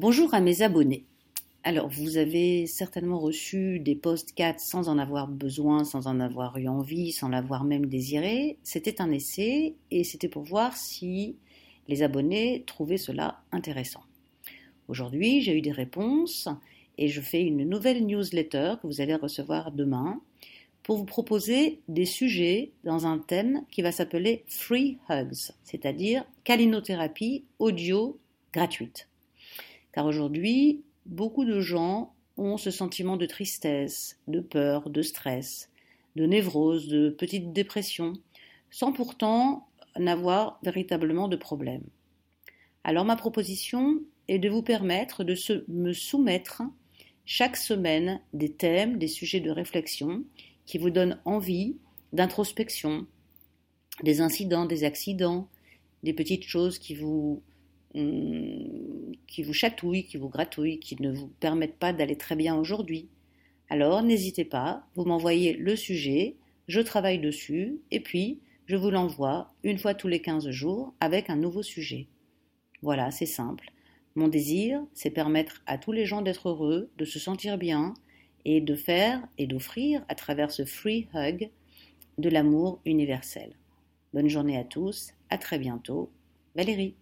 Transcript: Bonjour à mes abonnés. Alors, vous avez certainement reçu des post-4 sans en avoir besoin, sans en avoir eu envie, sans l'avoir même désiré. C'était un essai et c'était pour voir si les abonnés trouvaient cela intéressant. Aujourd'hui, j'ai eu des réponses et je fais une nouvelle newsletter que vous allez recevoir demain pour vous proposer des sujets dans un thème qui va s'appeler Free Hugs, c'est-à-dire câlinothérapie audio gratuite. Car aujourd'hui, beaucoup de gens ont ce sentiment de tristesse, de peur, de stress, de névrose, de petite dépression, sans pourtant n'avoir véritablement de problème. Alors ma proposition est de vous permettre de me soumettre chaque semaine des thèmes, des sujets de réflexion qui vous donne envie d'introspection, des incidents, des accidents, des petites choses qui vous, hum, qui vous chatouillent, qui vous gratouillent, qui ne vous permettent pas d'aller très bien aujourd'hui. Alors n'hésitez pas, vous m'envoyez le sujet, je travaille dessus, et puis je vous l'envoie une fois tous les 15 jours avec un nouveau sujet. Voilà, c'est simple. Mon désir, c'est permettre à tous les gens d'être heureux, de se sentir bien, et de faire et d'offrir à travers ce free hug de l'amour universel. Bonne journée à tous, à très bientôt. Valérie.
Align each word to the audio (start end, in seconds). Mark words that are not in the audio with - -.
Bonjour 0.00 0.32
à 0.32 0.40
mes 0.40 0.62
abonnés. 0.62 1.06
Alors, 1.64 1.88
vous 1.88 2.18
avez 2.18 2.68
certainement 2.68 3.18
reçu 3.18 3.80
des 3.80 3.96
post-4 3.96 4.60
sans 4.60 4.88
en 4.88 4.96
avoir 4.96 5.26
besoin, 5.26 5.82
sans 5.82 6.06
en 6.06 6.20
avoir 6.20 6.56
eu 6.56 6.68
envie, 6.68 7.10
sans 7.10 7.28
l'avoir 7.28 7.64
même 7.64 7.86
désiré. 7.86 8.58
C'était 8.62 9.02
un 9.02 9.10
essai 9.10 9.74
et 9.90 10.04
c'était 10.04 10.28
pour 10.28 10.44
voir 10.44 10.76
si 10.76 11.34
les 11.88 12.04
abonnés 12.04 12.62
trouvaient 12.64 12.96
cela 12.96 13.40
intéressant. 13.50 14.04
Aujourd'hui, 14.86 15.40
j'ai 15.40 15.58
eu 15.58 15.62
des 15.62 15.72
réponses 15.72 16.48
et 16.96 17.08
je 17.08 17.20
fais 17.20 17.42
une 17.42 17.68
nouvelle 17.68 18.06
newsletter 18.06 18.74
que 18.80 18.86
vous 18.86 19.00
allez 19.00 19.16
recevoir 19.16 19.72
demain 19.72 20.20
pour 20.84 20.98
vous 20.98 21.06
proposer 21.06 21.80
des 21.88 22.06
sujets 22.06 22.70
dans 22.84 23.04
un 23.04 23.18
thème 23.18 23.64
qui 23.72 23.82
va 23.82 23.90
s'appeler 23.90 24.44
Free 24.46 24.98
Hugs, 25.08 25.50
c'est-à-dire 25.64 26.24
câlinothérapie 26.44 27.42
audio 27.58 28.16
gratuite. 28.52 29.07
Car 29.92 30.06
aujourd'hui, 30.06 30.84
beaucoup 31.06 31.44
de 31.44 31.60
gens 31.60 32.14
ont 32.36 32.56
ce 32.56 32.70
sentiment 32.70 33.16
de 33.16 33.26
tristesse, 33.26 34.18
de 34.28 34.40
peur, 34.40 34.90
de 34.90 35.02
stress, 35.02 35.70
de 36.16 36.26
névrose, 36.26 36.88
de 36.88 37.10
petite 37.10 37.52
dépression, 37.52 38.12
sans 38.70 38.92
pourtant 38.92 39.68
n'avoir 39.98 40.58
véritablement 40.62 41.28
de 41.28 41.36
problème. 41.36 41.84
Alors 42.84 43.04
ma 43.04 43.16
proposition 43.16 44.00
est 44.28 44.38
de 44.38 44.48
vous 44.48 44.62
permettre 44.62 45.24
de 45.24 45.34
me 45.68 45.92
soumettre 45.92 46.62
chaque 47.24 47.56
semaine 47.56 48.20
des 48.32 48.52
thèmes, 48.52 48.98
des 48.98 49.08
sujets 49.08 49.40
de 49.40 49.50
réflexion 49.50 50.24
qui 50.64 50.78
vous 50.78 50.90
donne 50.90 51.20
envie 51.24 51.76
d'introspection, 52.12 53.06
des 54.02 54.20
incidents, 54.20 54.66
des 54.66 54.84
accidents, 54.84 55.48
des 56.02 56.12
petites 56.12 56.44
choses 56.44 56.78
qui 56.78 56.94
vous, 56.94 57.42
hum, 57.94 58.37
qui 59.28 59.44
vous 59.44 59.52
chatouillent, 59.52 60.06
qui 60.06 60.16
vous 60.16 60.28
gratouillent, 60.28 60.80
qui 60.80 61.00
ne 61.00 61.12
vous 61.12 61.28
permettent 61.28 61.78
pas 61.78 61.92
d'aller 61.92 62.16
très 62.16 62.34
bien 62.34 62.56
aujourd'hui. 62.56 63.08
Alors 63.70 64.02
n'hésitez 64.02 64.44
pas, 64.44 64.86
vous 64.96 65.04
m'envoyez 65.04 65.52
le 65.52 65.76
sujet, 65.76 66.36
je 66.66 66.80
travaille 66.80 67.20
dessus, 67.20 67.78
et 67.92 68.00
puis 68.00 68.40
je 68.66 68.76
vous 68.76 68.90
l'envoie 68.90 69.52
une 69.62 69.78
fois 69.78 69.94
tous 69.94 70.08
les 70.08 70.20
15 70.20 70.50
jours 70.50 70.94
avec 70.98 71.30
un 71.30 71.36
nouveau 71.36 71.62
sujet. 71.62 72.08
Voilà, 72.82 73.10
c'est 73.10 73.26
simple. 73.26 73.70
Mon 74.14 74.28
désir, 74.28 74.80
c'est 74.94 75.10
permettre 75.10 75.62
à 75.66 75.78
tous 75.78 75.92
les 75.92 76.06
gens 76.06 76.22
d'être 76.22 76.48
heureux, 76.48 76.90
de 76.96 77.04
se 77.04 77.18
sentir 77.18 77.58
bien, 77.58 77.94
et 78.44 78.60
de 78.60 78.74
faire 78.74 79.26
et 79.36 79.46
d'offrir 79.46 80.04
à 80.08 80.14
travers 80.14 80.50
ce 80.50 80.64
free 80.64 81.06
hug 81.14 81.50
de 82.16 82.28
l'amour 82.28 82.80
universel. 82.84 83.52
Bonne 84.14 84.28
journée 84.28 84.56
à 84.56 84.64
tous, 84.64 85.12
à 85.28 85.38
très 85.38 85.58
bientôt. 85.58 86.10
Valérie. 86.54 86.94